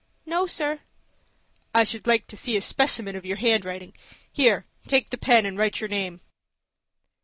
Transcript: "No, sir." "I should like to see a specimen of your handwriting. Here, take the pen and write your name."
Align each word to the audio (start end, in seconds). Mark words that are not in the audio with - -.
"No, 0.25 0.47
sir." 0.47 0.79
"I 1.75 1.83
should 1.83 2.07
like 2.07 2.25
to 2.29 2.35
see 2.35 2.57
a 2.57 2.61
specimen 2.61 3.15
of 3.15 3.23
your 3.23 3.37
handwriting. 3.37 3.93
Here, 4.31 4.65
take 4.87 5.11
the 5.11 5.17
pen 5.19 5.45
and 5.45 5.59
write 5.59 5.79
your 5.79 5.89
name." 5.89 6.21